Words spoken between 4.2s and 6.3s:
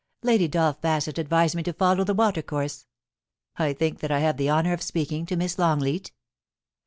the honour of speaking to Miss Longleat